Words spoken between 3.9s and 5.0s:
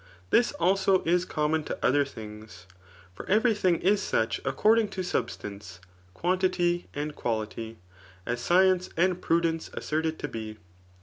such CHAP. VII.' ftHBTOEIC. 48 according